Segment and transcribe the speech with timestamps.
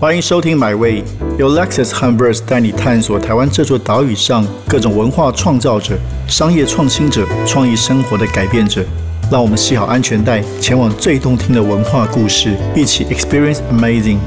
[0.00, 1.02] 欢迎收听《My Way》，
[1.40, 5.98] 由 Lexus 和 Verse 带你探索台湾这座岛屿上各种文化创造者、
[6.28, 8.84] 商业创新者、创意生活的改变者。
[9.28, 14.18] 让我们系好安全带，前往最动听的文化故事，一起 Experience Amazing。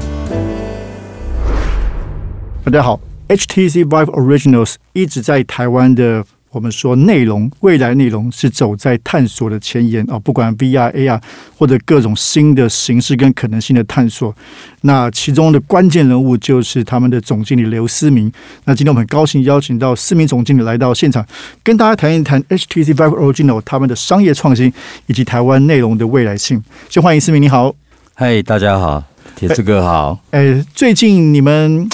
[2.64, 6.22] 大家好，HTC Vive Originals 一直在台湾的。
[6.52, 10.18] 我们说内容，未来内容是走在探索的前沿啊！
[10.18, 11.18] 不管 VR、AR
[11.56, 14.34] 或者各种新的形式跟可能性的探索，
[14.82, 18.30] 那其中的关键人物就是他们的总经理刘思明。
[18.66, 21.26] 那今天我们很高兴邀请到思明总经理来到现场，
[21.62, 24.70] 跟大家谈一谈 HTC Vive Original 他们的商业创新
[25.06, 26.62] 以及台湾内容的未来性。
[26.90, 27.74] 先欢迎思明，你好。
[28.12, 29.02] 嗨，大家好，
[29.34, 30.20] 铁志哥好。
[30.32, 31.88] 哎，最近你们。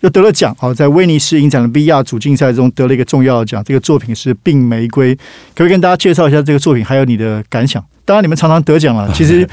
[0.00, 3.64] 又得了奖哦，在威尼斯影展的 VR 主竞赛中得了一个重要的奖。
[3.64, 5.24] 这个作品是《病玫瑰》，可
[5.54, 7.82] 不可以跟大家介绍一下这个作品，还有你的感想？
[8.04, 9.10] 当然，你们常常得奖了。
[9.12, 9.48] 其实，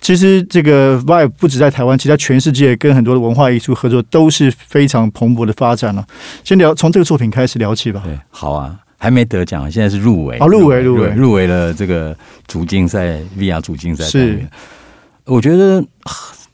[0.00, 6.06] 其实这个 Vibe 不止在台湾，其他全世界跟很多的文化艺术合作都是非常蓬勃的发展了。
[6.44, 8.02] 先聊从这个作品开始聊起吧。
[8.04, 12.16] 对，好啊，还没得奖，现在是入围啊，入围，入围，入围了这个
[12.46, 14.04] 主竞赛 VR 主竞赛。
[14.04, 14.46] 是，
[15.24, 15.82] 我觉得。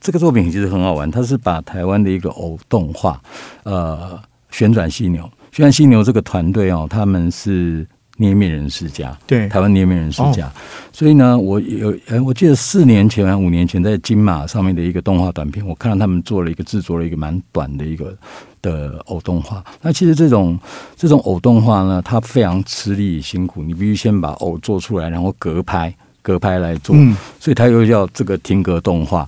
[0.03, 3.19] 这个作品其实很好玩，它是把台湾的一个偶动画，
[3.63, 4.19] 呃，
[4.51, 5.23] 旋转犀牛，
[5.53, 7.87] 旋转犀牛这个团队哦，他们是
[8.17, 10.51] 捏面人世家，对，台湾捏面人世家，
[10.91, 18.13] 所以呢，我有，我记得四年前、五年前在金马上面的一个动画短片，我看到他们做了一个制作了一个蛮短的一个
[18.61, 19.63] 的偶动画。
[19.81, 20.59] 那其实这种
[20.97, 26.93] 这种偶动画呢，它非常吃力辛苦，你必须先把偶做出来，然后隔拍隔拍来做，
[27.39, 29.25] 所以它又叫这个停格动画。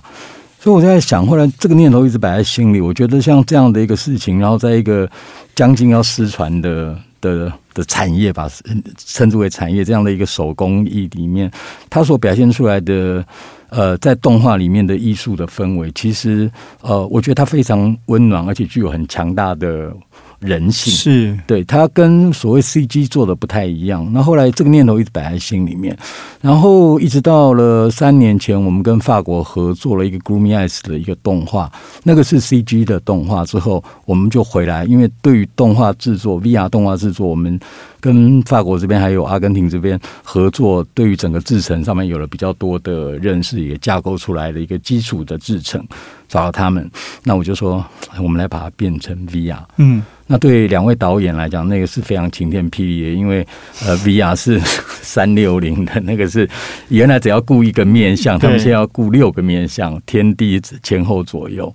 [0.66, 2.80] 所以我在想，后来这个念头一直摆在心里。
[2.80, 5.08] 我觉得像这样的一个事情，然后在一个
[5.54, 8.50] 将近要失传的的的产业吧，
[8.98, 11.48] 称之为产业这样的一个手工艺里面，
[11.88, 13.24] 它所表现出来的
[13.68, 19.92] 呃，在动画里面的艺术的氛围，其实呃，我觉得它非常温暖，而且具有很强大的。
[20.38, 24.06] 人性是对他跟所谓 CG 做的不太一样。
[24.12, 25.96] 那后来这个念头一直摆在心里面，
[26.40, 31.70] 然后一直到了三年前，我们跟法国合作了一个 Gloomy Eyes 的一个动画，
[32.02, 33.44] 那个是 CG 的动画。
[33.44, 37.58] 之后我们就回来，因为对于动画制作 VR 动画制作，我们
[38.06, 45.84] 跟法国这边还有阿根廷这边合作，对于整个制程上面有了比较多的认识，也架构出来的一个基础的制程。
[46.28, 46.90] 找到他们，
[47.22, 47.84] 那我就说，
[48.18, 49.58] 我们来把它变成 VR。
[49.78, 50.02] 嗯。
[50.28, 53.46] 那对两位导演来讲，那个是非常晴天霹雳的，因为
[53.84, 54.60] 呃，VR 是
[55.02, 56.48] 三六零的，那个是
[56.88, 61.72] 原来只要顾一个面相，他们现在要顾六个面相，天地前后左右。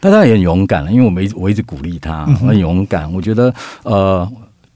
[0.00, 3.10] 但他也很勇敢了，因为我们我一直鼓励他很勇敢。
[3.12, 4.30] 我觉得呃，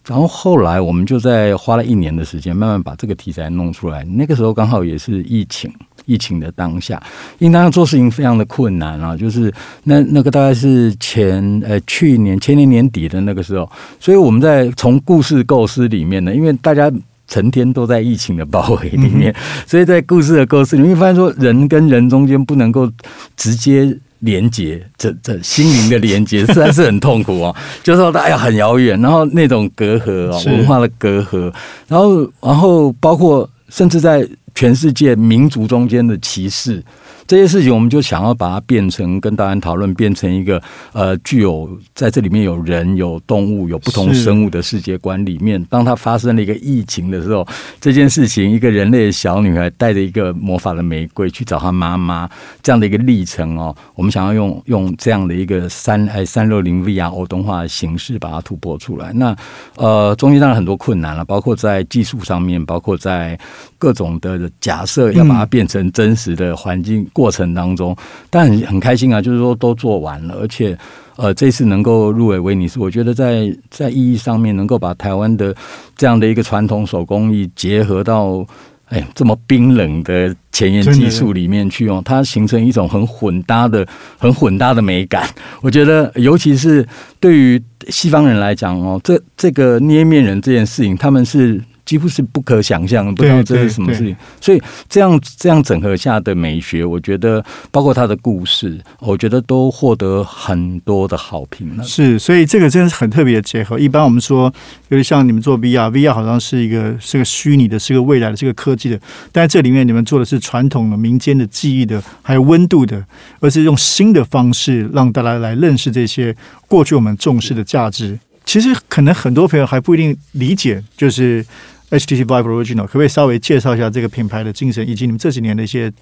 [0.09, 4.03] 然后后来我们就在花了一年的时间，慢慢把这个题材弄出来。
[4.05, 5.71] 那个时候刚好也是疫情。
[6.07, 7.03] 疫情的当下，
[7.39, 9.53] 因为当时做事情非常的困难啊，就是
[9.85, 13.71] 那那个大概是前呃去年前年年底的那个时候，
[14.01, 16.91] 所以我们在从故事构思里面呢，因为大家
[17.27, 19.35] 成天都在疫情的包围里面，
[19.67, 22.91] 所以在故事的构思里面，发现说人跟人中间不能够
[23.37, 31.53] 直接连接，这这心灵的连接实在是很痛苦哦， 就是说大家很遥远，然后那种隔阂啊，文化的隔阂，
[31.87, 34.29] 然后然后包括甚至在。
[34.55, 36.83] 全世界民族中间的歧视。
[37.29, 40.61] 这些事情，我们就想要把它变成跟大家讨论，变成一个
[40.95, 45.63] 呃，具有在这里面有人、有动物、有不同生物的世界观里面。
[45.67, 47.47] 当它发生了一个疫情的时候，
[47.79, 52.27] 这件事情，一个人类的小女孩带着一个魔法的玫瑰去找她妈妈，
[52.63, 59.13] 这样的一个历程哦，我们想要用用这样的一个三 哎三六零 VR 偶动画的形式把它突破出来。
[59.13, 59.37] 那
[59.77, 63.39] 呃，中间当然很多困难了，包括在技术上面，包括在
[63.79, 67.07] 各种的假设要把它变成真实的环境。
[67.13, 67.97] 过程当中，
[68.29, 70.77] 但很很开心啊，就是说都做完了，而且
[71.17, 75.55] 呃，这次能够入围威尼斯，我觉得在在意义上面，能够把台湾的
[75.97, 78.47] 这样的一个传统手工艺结合到
[78.87, 83.87] 哎这么冰冷的前沿技术里面去哦，它形成一种很混搭的、
[84.19, 85.29] 很混搭的美感。
[85.63, 86.87] 我觉得，尤其是
[87.19, 91.61] 对于西方人来讲哦，这这个捏面人这件事情，他们是。
[91.89, 94.15] 几乎是不可想象，不知道这是什么事情。
[94.43, 101.83] 所以这样这样整合下的美学，我觉得包括他的故事，我觉得都获得很多的好评了。
[101.83, 103.79] 是，所以这个真的是很特别的结合。
[103.79, 104.53] 一般我们说，
[104.89, 109.01] 尤其像你们做 VR，VR 好像是一个是个虚拟的，是个未来的，是个科技的。
[109.33, 113.03] 但是这里面你们做的是传统的、民间的记忆的，还有温度的，
[113.41, 116.37] 而是用新的方式让大家来认识这些
[116.67, 118.19] 过去我们重视的价值。
[118.45, 121.43] 其实可能很多朋友还不一定理解，就是。
[121.91, 125.93] HTC Vive Original 可不可以稍微介绍一下这个品牌的精神，以及你们这几年的一些，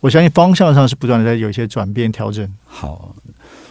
[0.00, 2.48] 我相信方向上是不断的在有一些转变调整。
[2.64, 3.14] 好，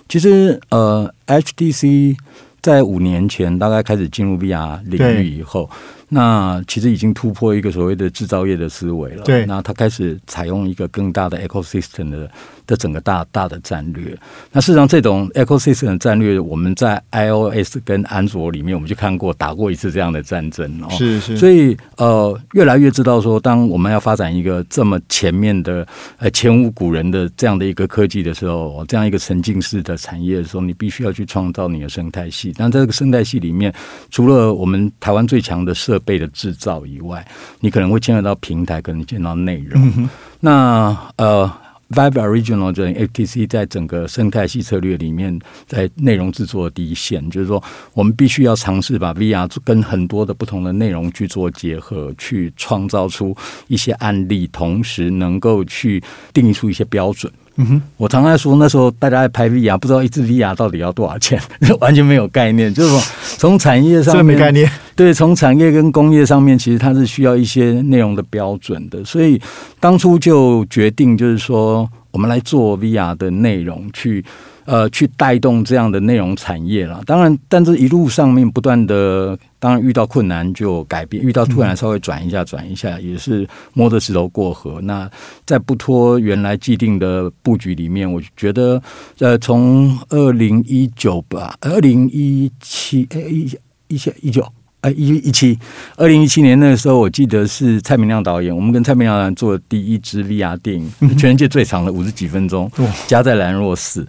[0.09, 2.15] 其实呃，HTC
[2.61, 5.69] 在五年前大概开始进入 VR 领域以后。
[6.09, 9.23] 那其实已经突破一个所谓的制造业的思维了。
[9.23, 12.29] 对，那它开始采用一个更大的 ecosystem 的
[12.67, 14.17] 的整个大大的战略。
[14.51, 20.87] 那事实上，这种 ecosystem 的战略，我们在 iOS 跟安卓里面，我们就看过打过一次这样的战争哦。
[20.91, 21.37] 是是。
[21.37, 25.87] 所以呃，越来越知道说，当我们要发展一个这么前面的
[26.17, 32.53] 呃前无古人的这样的一个科技的时候，这样一个沉浸式的产业的时候，你必须要去创造你的生态系。
[32.57, 33.73] 但在这个生态系里面，
[34.09, 37.25] 除了我们台湾最强的设备的制造以外，
[37.59, 40.09] 你可能会牵扯到平台，可能牵扯到内容。
[40.39, 41.51] 那呃
[41.89, 47.63] Vibe Original 这 FTC 在整个生态系策略里面，在内容制作的第一线，就是说，
[47.93, 53.35] 我们必须要尝试把 VR 跟很多的不同的内容去做结合，去创造出
[53.67, 56.03] 一些案例，同时能够去
[56.33, 57.31] 定义出一些标准。
[57.55, 61.39] 嗯哼，我常常说，那时候大家在拍 VR，不知道一支 VR 到底要多少钱，
[61.79, 62.73] 完全没有概念。
[62.73, 62.99] 就是说，
[63.37, 69.03] 从产业上没概念，对，从产业跟工业上面，其实它是需要一些内容的标准的。
[69.05, 69.39] 所以
[69.79, 74.23] 当初就决定，就是说，我们来做 VR 的内容去。
[74.65, 77.01] 呃，去带动这样的内容产业了。
[77.05, 84.79] 当然，但是一路上面不断的，当然遇到困难就改变，遇到突然稍微转一下，转一下也是摸着石头过河。
[84.81, 85.09] 那
[85.45, 88.81] 在不脱原来既定的布局里面，我觉得，
[89.19, 93.57] 呃，从二零一九吧，二零一七，哎，一
[93.89, 94.45] 一七一九。
[94.83, 95.57] 哎，一一七，
[95.95, 102.69] 二零一七年那个时候，我记得是蔡明亮导演，我们跟蔡明亮做的第一支 VR 电影，全世界最长的五十几分钟，
[103.07, 104.05] 加在兰若寺。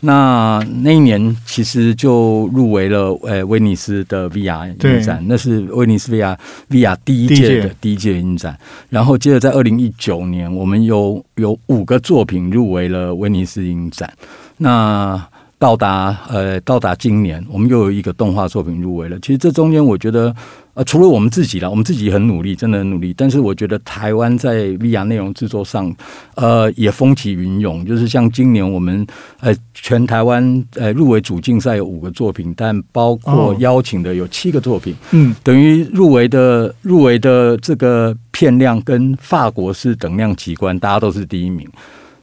[0.00, 6.36] 那那一年其实就入围了，呃，威尼斯的 VR 影展，那是威尼斯 VR
[6.68, 8.56] VR 第一届的第一届影展。
[8.90, 14.12] 然后接着在二零一九年，我们有有五个作品入围了威尼斯影展。
[14.58, 15.26] 那
[15.58, 19.18] 到达呃，到达今年，我们又有一个动画作品入围了。
[19.20, 20.32] 其实这中间，我觉得
[20.74, 23.12] 呃，除了我们自己了，我们自己很努力，真的很努力。
[23.16, 25.92] 但是我觉得台湾在 VR 内容制作上，
[26.36, 27.84] 呃，也风起云涌。
[27.84, 29.04] 就是像今年我们
[29.40, 34.94] 呃，全台湾呃入围主竞赛有五个作品，但包括邀请的有七个作品。
[35.10, 41.68] 嗯，等于入围的入围的这个片量跟法国是等量齐观，大家都是第一名。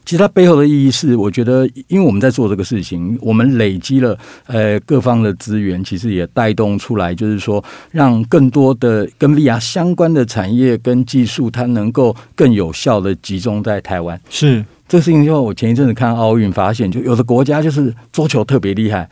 [0.05, 14.19] 其实它背后的意义是，我觉得，因为我们在做这个事情，我们累积了呃各方的资源，其实也带动出来，就是说，让更多的跟 VR 相关的产业跟技术，它能够更有效的集中在台湾。
[14.29, 19.09] 是这个事情，因为我前一阵子看奥运，发现就有的国家就是桌球特别厉害，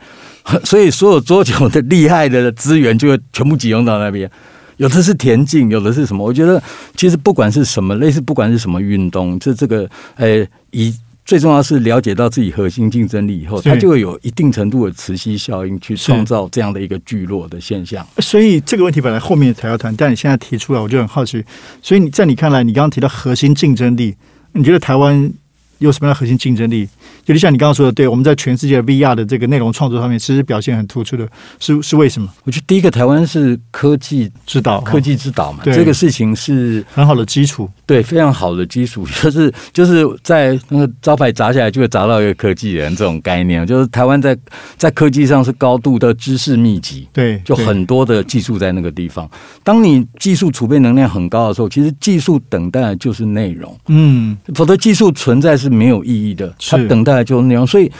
[0.62, 4.30] 所以所有桌球的厉害的资源就会全部集中到那边。
[4.76, 6.24] 有的是田径，有的是什么？
[6.24, 6.62] 我觉得
[6.96, 10.94] 其实不管是什么类似，不管是什么运动，这这个呃，以
[11.24, 18.06] 最重要是了解到自己核心竞争力以后，它就会有一定程度的磁吸效应，去创造这样的一个聚落的现象。
[18.18, 21.42] 所以这个问题本来后面才要谈，但你现在提出来，我就很好奇。
[21.80, 24.14] 所以你在你看来，你刚刚提到核心竞争力，
[24.52, 25.32] 你觉得台湾
[25.78, 26.88] 有什么样的核心竞争力？
[27.24, 31.26] 就像你刚刚说的，对，我们在全世界 VR 的这个内容创作上面，其实表现很突出的，
[31.58, 32.28] 是是为什么？
[32.44, 44.36] 我觉得第一个，台湾是科技之岛，科技之岛嘛，这个事情是很好的基础，对，非常好的基础， 就是就是在那个招牌砸下来就会砸到一个科技人这种概念，就是台湾在
[44.76, 49.28] 在科技上是高度的知识密集，对，就很多的技术在那个地方。
[49.62, 57.24] 当你技术储备能量很高的时候，其实技术等待的就是内容，嗯，否则技术存在是没有意义的，它等待的。
[57.24, 57.90] 就是内容，所以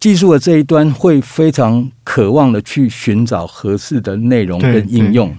[0.00, 5.34] 技术的这一端会非常渴望的去寻找合适的内容跟应用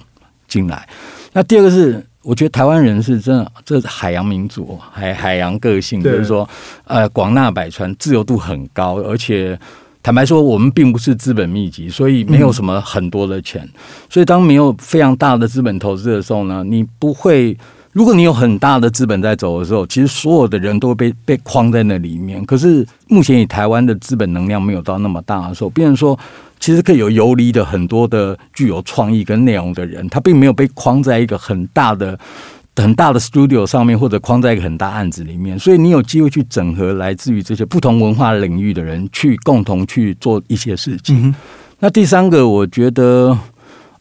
[0.47, 0.87] 进来。
[1.33, 6.47] 那第二个是，我觉得台湾人是真的，这是海洋民族，海海洋个性，就是说，
[6.85, 9.59] 呃，广纳百川，自由度很高，而且
[10.01, 13.67] 坦白说，我们并不是资本密集，所以没有什么很多的钱。
[14.09, 17.57] 所以当没有非常大的资本投资的时候呢，你不会。
[17.95, 22.43] 如果你有很大的资本在走的时候，其实所有的人都会被被框在那里面。
[22.43, 26.19] 可是目前以台湾的资本能量没有到那么大的时候，变成说，
[26.59, 32.19] 其实可以有游离的很多的具有创意跟内容的人，他并没有被框在一个很大的
[32.75, 35.57] 很大的 studio 上面，或者框在一个很大案子里面。
[35.57, 41.33] 所以你有机会去整合来自于这些不同文化领域的人，去共同去做一些事情。
[41.79, 43.39] 那第三个，我觉得。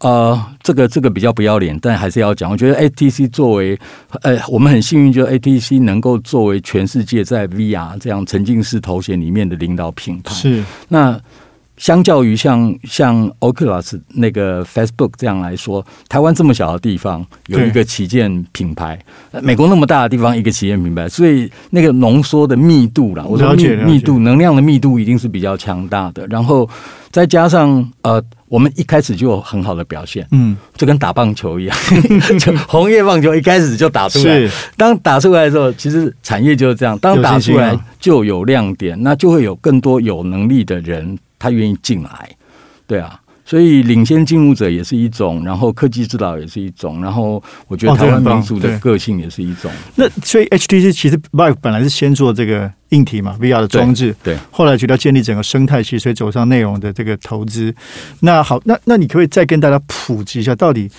[0.04, 2.50] 呃，这个这个比较不要脸，但还是要讲。
[2.50, 3.78] 我觉得 ATC 作为，
[4.20, 10.34] 呃，我们很幸运，就 ATC 能够作为全世界在 VR 这样沉浸式头衔里面的领导品牌。
[10.34, 10.62] 是。
[10.88, 11.18] 那
[11.76, 18.98] 相较于像像 Oculus 那个 Facebook 这样来说，台湾这么小的地方有一个旗舰品牌，
[19.42, 26.24] 美国那么大的地方一个旗舰品牌，所以那个浓缩的密度啦，我说密密度能量的密度一定是比较强大的。
[26.28, 26.68] 然后
[27.10, 31.76] 再加上呃，我们一开始就有很好的表现，嗯，就跟打棒球一样，
[32.68, 41.18] 红叶棒球一开始就打出来，当打出来的时候，其实产业就是这样，当打出来就有亮点，那就会有更多有能力的人。
[41.44, 42.30] 他愿意进来，
[42.86, 49.70] 对啊，所以领先进入者也是一种，然后科技指导也是一种，然后我觉得台湾民族的个性也是一种。
[49.96, 57.74] 那所以 HTC 其实 Vive 本来是先做这个硬体嘛，VR 的装置，对，后来觉得建立整个生态系，所以走上内容的这个投资。
[58.20, 60.90] 那好，那那你可不可以再跟大家普及一下，到底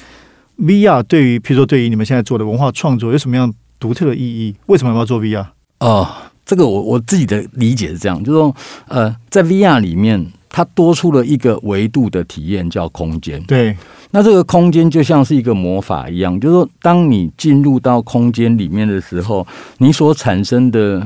[0.60, 4.56] VR 对于，譬如说对于你们现在做的文化创作有什么样独特的意义？
[4.68, 5.48] 为什么要做 VR？
[5.80, 6.08] 哦。
[6.46, 8.56] 这个我我自己的理解是这样，就是说，
[8.88, 13.42] 呃，在 VR 里面，它多出了一个维度的体验，叫空间。
[13.46, 13.76] 对，
[14.12, 19.46] 那这个空间就像是一个魔法一样，就是说，当你进入到空间里面的时候，
[19.80, 21.06] 你所产生的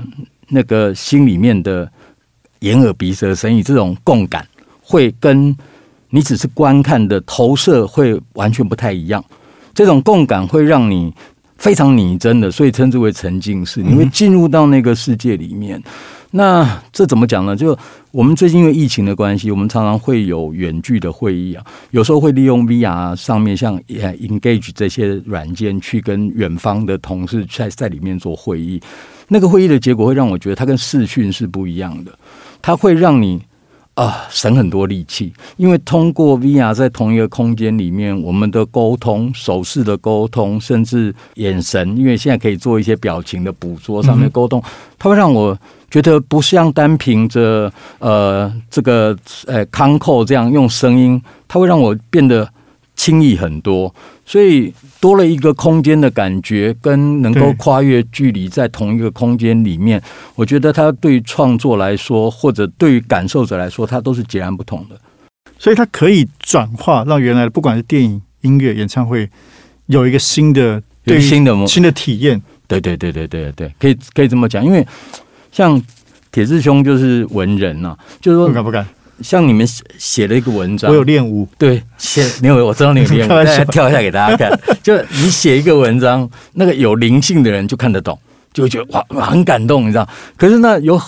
[0.50, 1.89] 那个心里面的
[2.60, 4.46] 眼耳鼻舌身意这种共感，
[4.81, 5.55] 会跟
[6.10, 9.24] 你只是观看的投射会完全不太一样。
[9.74, 11.13] 这种共感会让你。
[11.60, 13.84] 非常拟真的，所以称之为沉浸式。
[13.84, 15.80] 你会进入到那个世界里面。
[16.32, 17.56] 那这怎么讲呢？
[17.56, 17.78] 就
[18.12, 21.63] 我们最近因为疫情的关系，我们常常会有远距的会议啊。
[21.92, 28.82] 有时候会利用 VR 上面像 Engage 这些软件去跟远方的同事在在里面做会议。
[29.28, 32.12] 那个会议的结果会让我觉得它跟视讯是不一样的。
[32.62, 33.42] 它会让你。
[34.00, 44.63] 啊，省很多力气，因为通过 VR 在同一个空间里面，我们的沟通、手势的沟通，甚至眼神，因为现在可以做一些表情的捕捉，上面沟通，
[44.98, 45.58] 它会让我
[45.91, 49.13] 觉得不像单凭着呃这个
[49.48, 52.50] 呃康扣这样用声音，它会让我变得
[53.00, 54.74] 轻易很多，所以。
[55.01, 60.01] 多了一个空间的感觉，跟能够跨越距离在同一个空间里面，
[60.36, 65.00] 我觉得它对创作来说，或者对于感受者来说，它都是截然不同的。
[65.58, 69.29] 所以它可以转化，让原来的不管是电影、音乐、演唱会，
[69.86, 72.41] 有一个新的、对新的、新的体验。
[72.68, 74.86] 对对对对对对，可以可以这么讲，因为
[75.50, 75.82] 像
[76.29, 78.86] 铁志兄就是文人呐，就是说不敢不敢。
[79.22, 84.52] 像你们写写了一个文章，我有练舞，对，写你有我知道你有练舞， 再跳一下给大家看。
[84.82, 88.18] 就你写一个文章，那个有灵性的人就看得懂，
[88.54, 90.08] 就会觉得哇很感动，你知道？
[90.38, 91.00] 可是呢，有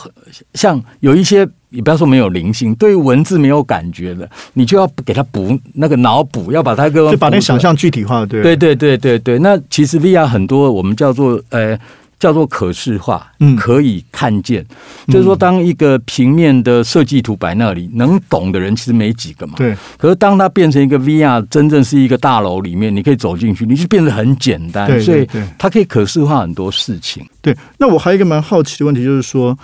[0.54, 9.40] 像有一些，你不要说没有灵性，对文字没有感觉的，你就要给他补那个脑补，要把它个就把那想象具体化，对对对对对对。
[9.40, 11.78] 那其实 VR 很多我们叫做呃。
[12.22, 14.64] 叫做可视化，嗯，可以看见，
[15.08, 19.56] 就是说，当一个平面的设计图摆那里，能懂的人其实没几个嘛。
[19.58, 19.76] 对。
[19.98, 24.88] 可是当它变成一个 VR，真正是一个大楼里面，你可以走进去，你就变得很简单。
[24.88, 25.02] 对。
[25.02, 27.26] 所以它可以可视化很多事情。
[27.42, 27.58] 对。
[27.80, 29.58] 那我还有一个蛮好奇的问题，就是说，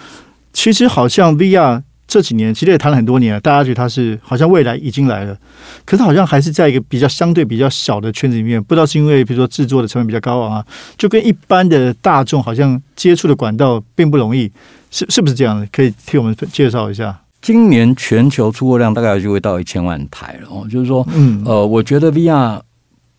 [0.51, 1.83] 其实好像 VR。
[2.07, 5.37] 这几年其实也谈了很多年了，大家觉得它是好像未来已经来了，
[5.83, 10.65] 可是好像还是在一个比较相对比较小的圈子里面，不知道是因为比如说制作的成本比较高昂啊，
[10.97, 14.49] 就跟一般的大众好像接触的管道并不容易，
[14.89, 15.67] 是是不是这样的？
[15.71, 17.19] 可以替我们介绍一下。
[17.41, 22.61] 今年全球出货量大概就会到一千万台了哦，就是说，嗯，呃，我觉得 VR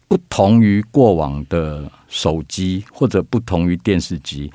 [0.09, 4.51] 不同于过往的手机或者不同于电视机。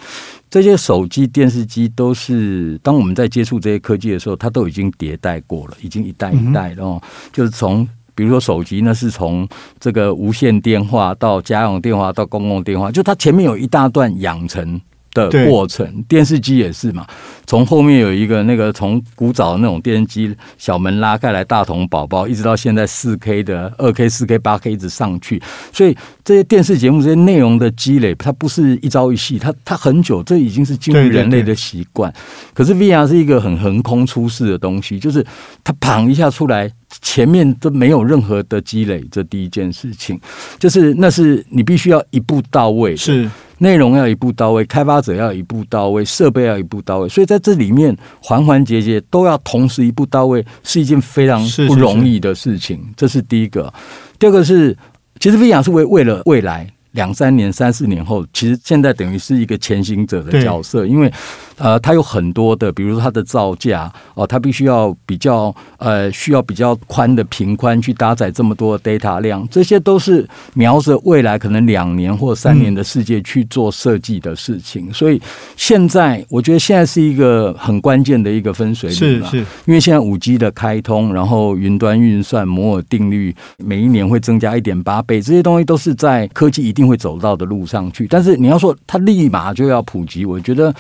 [0.54, 7.02] 这些手机、电视机都是当我们在接触这些科技的时候，它都已经迭代过了，已经一代一代的哦。
[7.32, 14.80] 就是从比如说手机，那是从这个无线电话到家用电话到公共电话，就它前面有一大段养成。
[15.14, 17.06] 的过程，电视机也是嘛。
[17.46, 25.42] 从后面有一个那个从古早的那种电视机小门拉开来，大童宝宝，一直到现在四 K 的二 K、四 K、八 K 一直上去。
[25.72, 32.12] 所以这些电视节目这些内容的积累，它不是一朝一夕，它它很久，这已经是进入人类的习惯。
[32.54, 35.24] 可是 VR 是一个很横空出世的东西，就是
[35.64, 39.04] 它砰一下出来，前面都没有任何的积累。
[39.12, 40.20] 这第一件事情，
[40.58, 42.96] 就是那是你必须要一步到位。
[42.96, 43.30] 是。
[43.64, 52.84] 内容要一步到位，开发者要一步到位，设备要一步到位，所以在这里面环环节节都要同时一步到位，是一件非常不容易的事情。
[52.98, 53.74] 这是第一个。
[54.20, 54.78] 第二个是，
[55.18, 61.12] 其实 VR 是为为了未来两三年、三四年后，其实现在等于是一个前行者的角色，因为
[61.58, 74.92] 呃，它有很多的，比如说它的造价哦，它必须要比较呃，需要比较宽的频宽去搭载这么多的 data 量，这些都是瞄着未来可能两年或三年的世界去做设计的事情。
[74.94, 75.22] 所以
[75.56, 79.32] 现在我觉得现在是一个很关键的一个分水岭了，
[79.66, 88.08] 因为现在五 G 的开通，然后云端运算、摩尔定律，每一年会增加一点八倍，这些东西都是在科技一定会走到的路上去。
[88.08, 90.74] 但是你要说它立马就要普及，我觉得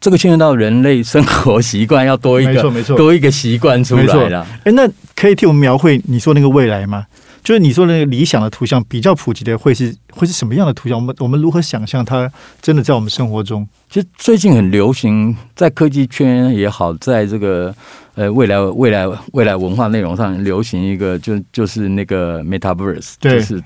[0.00, 4.46] 这个牵涉到人类生活习惯要多一个，没错没错，多一个习惯出来了。
[4.64, 7.06] 哎，那可以替我们描绘你说那个未来吗？
[7.42, 10.98] 就是你说那个理想的图像比较普及的会是会是什么样的图像？
[10.98, 12.28] 我们我们如何想象它
[12.60, 13.64] 真的在我们生活中？
[13.88, 17.72] 其实最近很流行，在科技圈也好，在这个
[18.16, 23.62] 呃未来未来未来文化内容上流行一个，就就是那个 Metaverse，就是。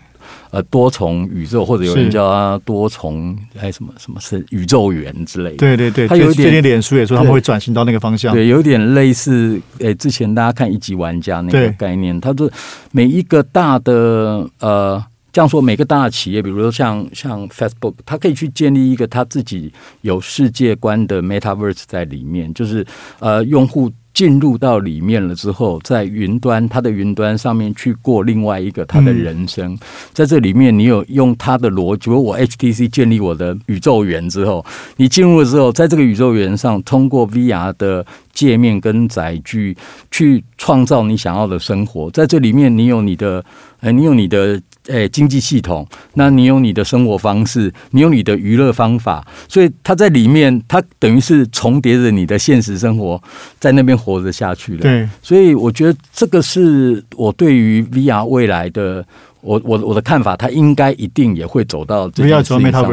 [0.51, 5.57] 呃，多重宇宙，或者有人叫它多重，哎，什么什么是宇宙元之类的？
[5.57, 12.51] 对对对，它有点脸书也说他们会转型到那个方向，对，有点类似，哎，之前大家看一级玩家那个概念，它是
[12.91, 22.85] 每一个大的呃，这样说，每个大的企业，比如说像像 Facebook，它可以去建立一个它自己有世界观的 Metaverse 在里面，就是
[23.21, 23.91] 呃，用户。
[24.13, 29.79] 进入到里面了之后，在云端，他的云端上面去过另外一个他的人生，
[30.13, 34.65] 在这里面，你有用他的逻辑，我 HTC 建立我的宇宙园之后，
[34.97, 39.77] 你进入了之后，在这个宇宙园上，通过 VR 的界面跟载具
[40.11, 43.45] 去创造你想要的生活，在这里面，你有你的，
[43.81, 44.61] 哎，你有你的。
[44.87, 53.23] 诶，经济系统，那你有你的生活方式，你有你的娱乐方法，所以它在里面，它等于是重叠着你的现实生活，
[53.59, 54.81] 在那边活着下去了。
[54.81, 59.05] 对，所以我觉得这个是我对于 VR 未来的。
[59.43, 62.87] 我我我的看法，他应该一定也会走到这件事情上，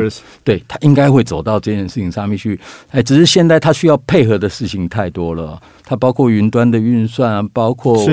[0.46, 2.58] 对他应该会走到这件事情上面去。
[2.90, 8.06] 哎，只是现在他需要配合的事情太多了，它包括云端的运算，包括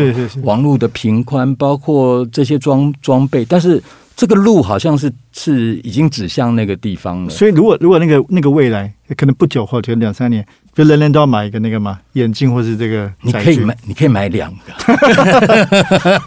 [0.45, 3.83] 网络的频宽，包括这些装装备，但是
[4.15, 7.31] 这个路好像是是已经指向那个地方了。
[7.31, 10.47] 所以，如果如果那个那个未来，可能不久后，就两三年。
[10.75, 14.73] 就人人都要买一个那个嘛眼镜，或是这个，你可以买，你可以买两个，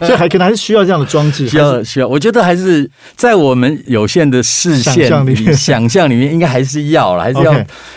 [0.06, 2.08] 所以还可能还是需要这样的装置，需要需要。
[2.08, 7.54] 我觉得还是在我们有限的视线里，想象里面 应该还是要了，还是要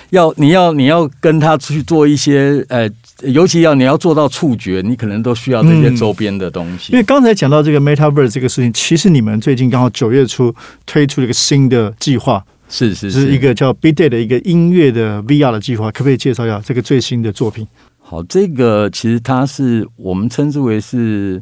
[0.09, 2.89] 要你要你要跟他去做一些呃，
[3.23, 6.93] 尤其要你要做到触觉，你可能都需要这些周边的东西。
[6.93, 10.53] 因为刚才讲到这个 MetaVerse 这个事情，其实你们最近刚好九月初
[10.85, 12.43] 推出了一个新的计划。
[12.73, 17.67] 是是是一个叫 biday 的一个音乐的 VR 的计划，可不可以介绍一下这个最新的作品？
[17.99, 21.41] 好，这个其实它是我们称之为是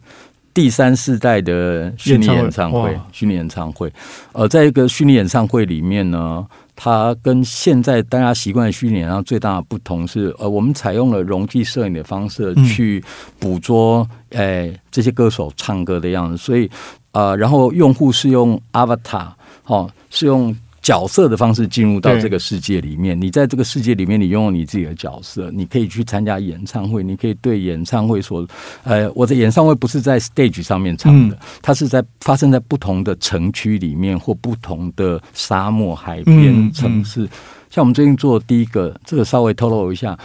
[0.55, 3.93] 第三世代的虚拟演唱会，虚拟演唱会。
[4.31, 6.43] 呃，在一个虚拟演唱会里面呢，
[6.81, 13.03] 它跟现在大家习惯的虚拟演唱会最大的不同是，呃，我们采用了容器摄影的方式去
[13.37, 16.37] 捕捉，哎，这些歌手唱歌的样子。
[16.37, 16.71] 所以，
[17.11, 19.27] 呃，然后用户是用 Avatar，
[19.65, 20.55] 哦，是用。
[20.81, 28.47] 角色的方式进入到这个世界里面，你在这个世界里面，你拥有你自己的角色，你可以去参加演唱会，你可以对演唱会所，
[28.83, 37.29] 呃，我的演唱会不是在 stage 上面唱的，它是在发生在不同的城区里面或不同的沙漠、海边、城市。
[37.69, 40.17] 像我们最近做第一个，这个稍微透露一下，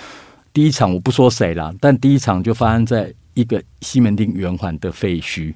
[0.52, 5.52] 第一场我不说谁了，但第一场就发生在一个西门町圆环的废墟。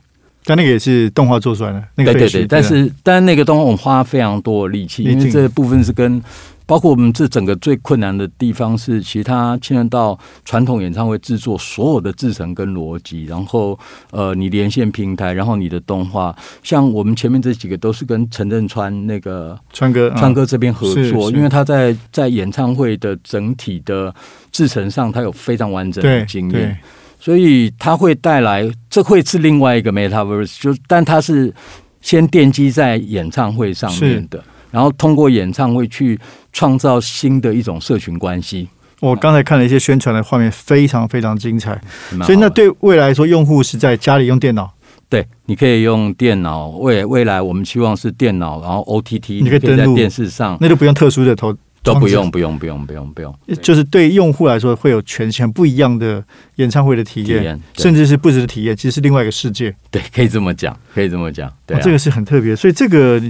[0.49, 6.23] 但那个也是动画做出来的，那个对对对，但是但那个动画我们花非常多的力气，因为这部分是跟
[6.65, 13.79] 包括我们这整个最困难的地方是，其他牵涉到传统演唱会制作所有的制成跟逻辑，然后
[14.11, 24.15] 呃，你连线平台，然后你的动画，像我们前面这几个都是跟陈振川那个川哥川哥这边合作，因为他在在演唱会的整体的
[24.51, 26.79] 制成上，他有非常完整的经验。
[27.21, 31.53] 所以它会带来，这会是另外一个 metaverse，就但它是
[32.01, 36.19] 先奠基在演唱会上面的，然后通过演唱会去
[36.53, 38.69] 创造新的一种社群关系。
[39.01, 41.81] 我刚才看了一些宣传的画面，非常非常精彩。
[42.25, 44.73] 所以那对未来说，用户是在家里用电脑，
[45.09, 46.69] 对，你可以用电脑。
[46.69, 51.57] 未未来我们希望是电脑，然后 OTT，你可以在电视上，那就不用特殊的投。
[51.83, 56.23] 都不用，不用，不用，不用，不用，就是对用户来说会有全全不一样的
[56.57, 59.75] 演唱会的体验，甚至是不止的体验，其实是另外一个世界。
[59.91, 61.51] 对，可以这么讲，可以这么讲。
[61.67, 63.23] 对，这个是很特别，所以这个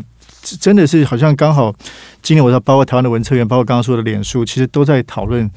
[0.42, 1.74] 真的是好像刚好
[2.22, 5.48] 今年我知道，包括台湾的文策院，包括刚刚说的脸书，其实都在讨论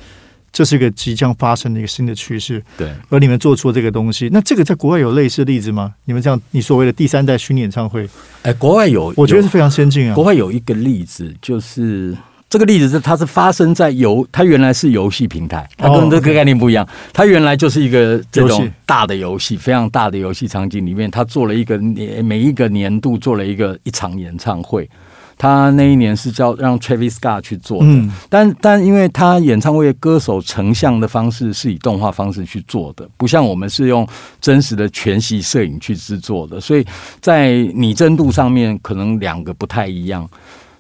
[0.51, 5.93] 这是一个即将发生的一个新的趋势，对，而你们做出这个东西，那这个在国外有类似的例子吗？
[6.06, 8.08] 你们这样，你所谓的第三代虚拟演唱会，
[8.43, 10.25] 哎，国外，有我觉得是非常先进啊国。
[10.25, 12.15] 外有一个例子，就是
[12.52, 16.86] 这个例子是它是发生在游，它原来是游戏平台，它跟哦这个概念不一样。
[17.14, 24.90] 它原来就是一个这种大的游戏，非常大的游戏场景里面，它做了一个年每一个年度做了一个一场演唱会。
[25.38, 34.08] 他那一年是叫让 Travis Scott 去做的，嗯但但因为他演唱会歌手成像的方式是以动画方式去做的，不像我们是用
[34.40, 36.86] 真实的全息摄影去制作的，所以
[37.22, 40.30] 在拟真度上面可能两个不太一样。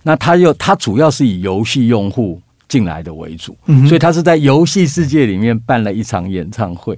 [0.03, 6.97] 那他又他主要是以游戏用户进来的为主，嗯所以他是在游戏世界里面办了一场演唱会。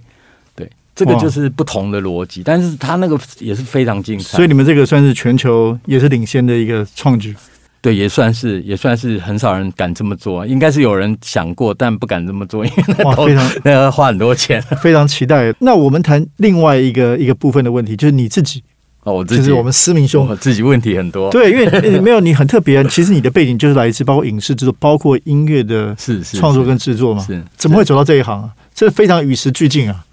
[0.56, 7.36] 对，这个就是不同的逻辑，但是他那个也是非常精彩，所以你们这个算是全球也是领先的一个创举。
[7.82, 13.04] 对，也算是也算是很少人敢这么做，应该是有人想过，但不敢这么做，因为那，
[13.36, 14.62] 常那要花很多钱。
[14.82, 15.54] 非常期待。
[15.60, 18.64] 那我们谈另外一个一个部分的问题，就是你自己，
[19.04, 25.96] 哦，我自己就是我们思明兄我自己问题很多，对，因为呃没有你很特别，其实你的背景就是来自包括影视制作，包括音乐的
[26.34, 28.50] 创作跟制作嘛，是怎么会走到这一行啊？
[28.74, 30.06] 这非常与时俱进啊，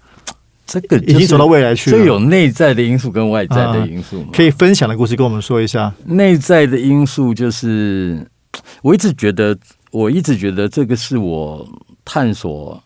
[0.65, 1.97] 这个已经走到未来去了。
[1.97, 4.29] 这有内在的因素跟外在的因素嘛？
[4.33, 5.93] 可以分享的故事跟我们说一下。
[6.05, 8.27] 内在的因素就是，
[8.81, 9.57] 我一直觉得，
[9.91, 11.67] 我一直觉得这个是我
[12.03, 12.81] 探索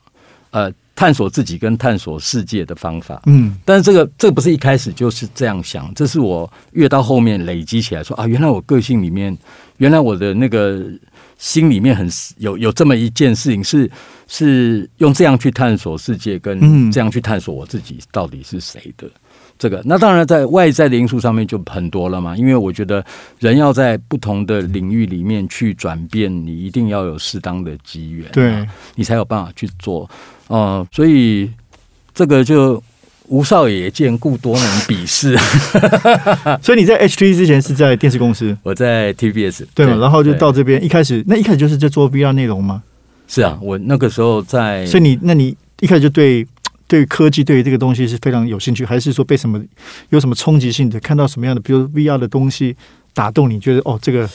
[0.51, 3.21] 呃探索自己跟探索世界的方法。
[3.25, 9.37] 嗯但是这个这个不是一开始就是这样想，这是我越到后面累积起来说啊，原来我个性里面，
[9.77, 10.85] 原来我的那个
[11.37, 13.89] 心里面很有有这么一件事情是
[14.27, 19.07] 是用这样去探索世界，嗯跟这样去探索我自己到底是谁的。
[19.57, 23.03] 这个那当然在外在的因素上面就很多了嘛，因为我觉得
[23.39, 30.09] 人要在不同的领域里面去转变，你一定要有适当的机缘、对，你才有办法去做。
[30.47, 31.49] 呃，所以
[32.13, 32.83] 这个就
[33.27, 35.37] 吴少爷见故多能鄙视。
[36.61, 39.97] 所以你在 HT 之前是在电视公司，我在 TBS 对嘛？
[39.97, 42.83] 然后就到这边，一开始那一开始就是在做 VR 内容吗？
[43.27, 46.45] 是啊，我那个时候在，所以你那你一开始就对
[46.87, 49.59] 对科技对于这个东西是非常有兴趣，还是说被什么
[50.09, 52.75] 有什么冲击性的，看到什么样的，比如 VR 的东西
[53.15, 54.29] 打动你，觉得哦这个很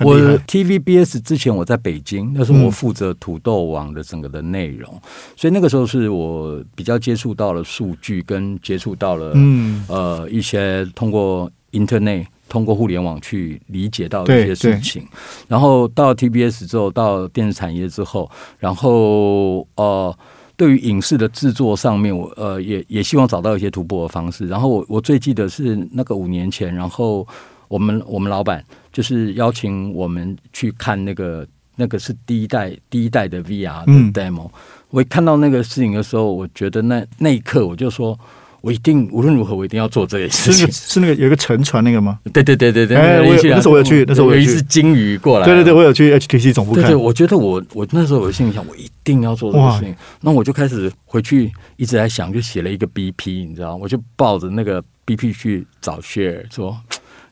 [0.00, 0.38] 我。
[0.46, 5.00] TVBS 之前我在北京，那时候我嗯负责土豆网的整个的内容，
[5.36, 12.26] 所以那个时候是我比较接触到了数据，跟接触到了、嗯，呃一些通过 Internet。
[12.48, 15.06] 通过互联网去理解到一些事情，
[15.48, 20.18] 然后到 TBS 之后，到电视产业之后，然后呃，
[20.56, 24.48] 对于影视的制作上面，我呃也也希望找到一些突破的方式。
[24.48, 27.28] 然后我我最记得是那个五年前，然后
[27.68, 34.50] 我们我们老板就是邀请我们去看那个那个是第一代第一代的 VR 的嗯 demo、
[34.90, 38.18] 我一看到那个事情的时候，我觉得那那一刻我就说。
[38.60, 40.72] 我一定无论如何，我一定要做这件事情是那个。
[40.72, 42.18] 是那个有一个沉船那个吗？
[42.32, 46.96] 对对对对对，哎我有那时候我有去那时候我有一只金鱼过来，对对对，我有去 HTC 总部看对对，。
[46.96, 49.94] 我觉得我我那时候我心里想，我一定要做这个事情。
[50.22, 56.76] 那我就开始回去一直在想，就写了一个 BP，你知道，我就抱着那个 BP 去找 Share 说。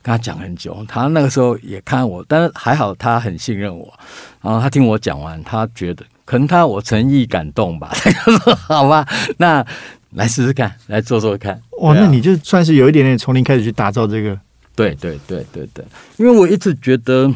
[0.01, 3.93] 跟他讲很久，他那个时候也看我，但是还好他很信任我，
[4.41, 9.07] 然后他听我讲完，他觉得可能他我诚意感动吧， 他就说好吧，
[9.37, 9.65] 那
[10.11, 11.61] 来试试看，来做做看。
[11.81, 14.39] 哇，那你就算是有一点点从零开始去打造这个，
[14.75, 15.67] 对对对对。
[15.73, 17.31] 对，因为我一直觉得，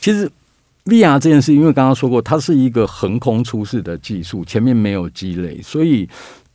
[0.00, 0.28] 其实
[0.86, 6.08] VR 这件事，因为刚刚说过，它是一个横空出世的技术，前面没有积累，所以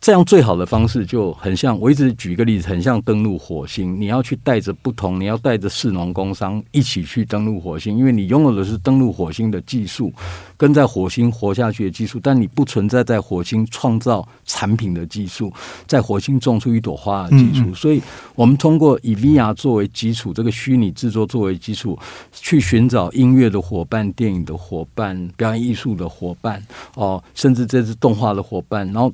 [0.05, 3.99] 这样最好的方式就很像，我一直举一个例子，很像登陆火星。
[3.99, 10.13] 你要去带着不同，你要带着士农工商一起去登陆火星，因为你拥有的是登陆火星的技术，
[10.57, 15.51] 跟在火星活下去的技术，但你不存在在火星创造产品的技术，
[15.87, 17.63] 在火星种出一朵花的技术。
[17.65, 17.99] 嗯嗯所以，
[18.35, 21.97] 我们通过以 VR 作为基础，这个虚拟制作作为基础，
[22.31, 26.63] 去寻找音乐的伙伴、电影的伙伴、表演艺术的伙伴，
[26.93, 28.85] 哦，甚至这是动画的伙伴。
[28.93, 29.11] 然后，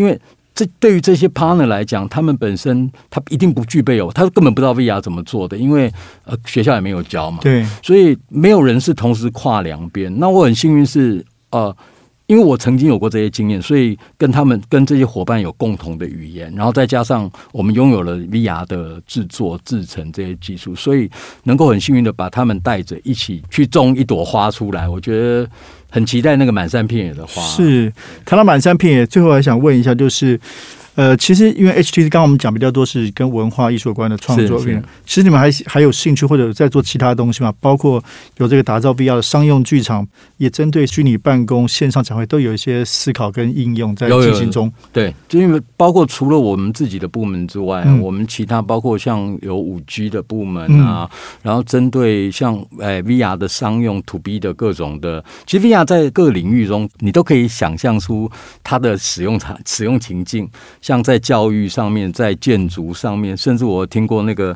[0.00, 0.18] 因为
[0.54, 5.92] 这对于这些 partner 来讲，他们本身他一定不具备哦，他根本不知道 VR 怎么做的，因为
[6.24, 7.38] 呃学校也没有教嘛。
[7.42, 10.18] 对，所以没有人是同时跨两边。
[10.18, 11.76] 那我很幸运是呃，
[12.30, 21.10] 因为我曾经有过这些经验，所以跟他们跟这些伙伴有共同的语言，然后再加上我们拥有了 VR 的制作、制成这些技术，所以
[21.42, 24.88] 能够很幸运的把他们带着一起去种一朵花出来。
[24.88, 25.50] 我觉得
[25.90, 27.42] 很期待那个满山遍野的花。
[27.42, 27.92] 是
[28.24, 30.38] 看到满山遍野，最后还想问一下，就是
[31.00, 34.58] 呃，其实因为 HTC 刚刚我们讲比较多是跟文化艺术有关的创作
[35.06, 37.50] 其实你们还还有兴趣或者在做其他东西吗？
[37.58, 38.04] 包括
[38.36, 44.70] 有这个打造 VR 的商用剧场，也针对虚拟办公、线上展会都有一些思考跟应用在进行中。
[44.92, 47.98] 对，就因为包括除了我们自己的部门之外，嗯。
[48.02, 51.18] 我们其他包括像有五 G 的部门啊，嗯。
[51.40, 58.30] 然后针对像诶、VR 的商用 To B 的各种的，其实 VR 在各领域中，你都可以想象出
[58.62, 60.46] 它的使用场使用情境，
[60.90, 64.46] 像在教育上面，在建筑上面，甚至我听过那个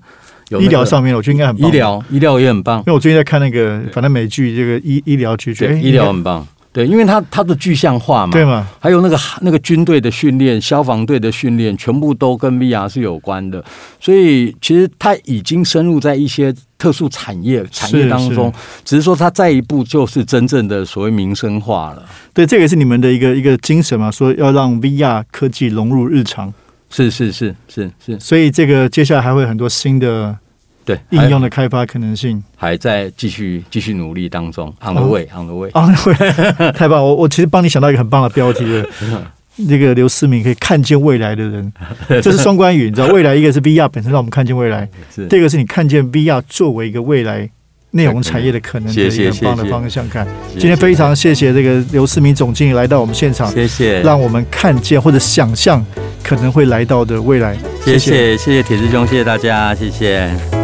[0.48, 1.68] 有那个医疗上面，我觉得应该很棒。
[1.68, 2.84] 医，疗医疗也很棒因。
[2.86, 6.44] 为我最近在看那个反正美剧这个医医疗剧，觉得医疗很棒。
[6.74, 8.66] 对，因为它它的具象化嘛，对嘛？
[8.80, 13.64] 还有那个那个军队的训练、消防队的训练，全部都跟 VR 是有关的。
[14.00, 18.52] 所以其实它已经深入在一些特殊产业产业当中，
[18.84, 22.02] 只是说它再一步就是真正的所谓民生化了。
[22.32, 26.52] 对，这个也是你们的一个一个精神嘛，说要让 VR 科技融入日常，
[26.90, 30.36] 是是是是是，所以这个接下来还会有很多新的
[30.84, 32.42] 对，应用的开发可能性。
[32.56, 37.02] 还在继续继续努力当中，on the 哦 way，on the way，on the way，太棒！
[37.02, 38.86] 我我其实帮你想到一个很棒的标题了。
[39.56, 41.72] 那个刘思明可以看见未来的人，
[42.20, 47.48] 这是双关语，你知道，未来一个是 VR 本身让我们看见未来，是第二个是你看见 VR 作为一个未来
[47.92, 50.26] 内容产业的可能的一个很棒的方向看。
[50.58, 55.84] 今天非常谢谢这个刘思明总经理来到我们现场，谢谢，让我们看见或者想象
[56.24, 57.56] 可能会来到的未来。
[57.84, 60.63] 谢谢谢谢铁师兄，谢谢大家，谢谢。